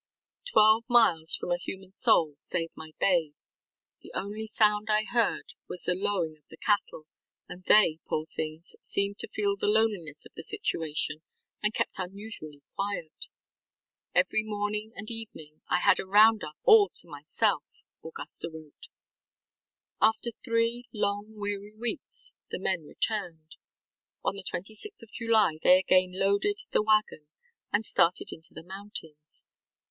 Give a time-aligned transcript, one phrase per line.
[0.49, 3.35] Twelve miles from a human soul save my babe.
[4.01, 7.05] The only sound I heard was the lowing of the cattle,
[7.47, 11.21] and they, poor things, seemed to feel the loneliness of the situation
[11.61, 13.27] and kept unusually quiet.
[14.15, 17.63] Every morning and evening I had a ŌĆśround upŌĆÖ all to myself,
[18.03, 18.87] ŌĆØ Augusta wrote.
[20.01, 23.55] After three ŌĆ£long, weary weeksŌĆØ the men returned.
[24.23, 27.27] On the 26th of July they again ŌĆ£lodedŌĆØ the wagon
[27.71, 29.47] and started into the mountains.